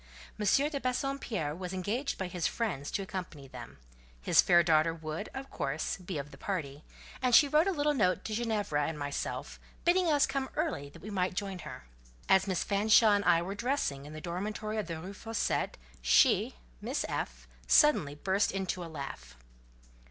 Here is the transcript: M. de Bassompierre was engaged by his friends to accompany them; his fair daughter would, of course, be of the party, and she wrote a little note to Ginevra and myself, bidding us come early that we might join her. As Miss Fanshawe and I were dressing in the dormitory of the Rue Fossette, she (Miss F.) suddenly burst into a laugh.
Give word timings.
M. 0.39 0.45
de 0.67 0.79
Bassompierre 0.79 1.53
was 1.53 1.73
engaged 1.73 2.17
by 2.17 2.25
his 2.27 2.47
friends 2.47 2.89
to 2.89 3.03
accompany 3.03 3.47
them; 3.47 3.77
his 4.19 4.41
fair 4.41 4.63
daughter 4.63 4.95
would, 4.95 5.29
of 5.35 5.51
course, 5.51 5.95
be 5.97 6.17
of 6.17 6.31
the 6.31 6.39
party, 6.39 6.83
and 7.21 7.35
she 7.35 7.47
wrote 7.47 7.67
a 7.67 7.71
little 7.71 7.93
note 7.93 8.25
to 8.25 8.33
Ginevra 8.33 8.87
and 8.87 8.97
myself, 8.97 9.59
bidding 9.85 10.07
us 10.11 10.25
come 10.25 10.49
early 10.55 10.89
that 10.89 11.03
we 11.03 11.11
might 11.11 11.35
join 11.35 11.59
her. 11.59 11.85
As 12.27 12.47
Miss 12.47 12.63
Fanshawe 12.63 13.11
and 13.13 13.25
I 13.25 13.43
were 13.43 13.53
dressing 13.53 14.07
in 14.07 14.13
the 14.13 14.21
dormitory 14.21 14.79
of 14.79 14.87
the 14.87 14.99
Rue 14.99 15.13
Fossette, 15.13 15.77
she 16.01 16.55
(Miss 16.81 17.05
F.) 17.07 17.47
suddenly 17.67 18.15
burst 18.15 18.51
into 18.51 18.83
a 18.83 18.89
laugh. 18.89 19.35